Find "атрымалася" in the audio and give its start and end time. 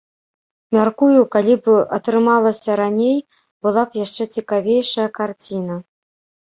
1.99-2.71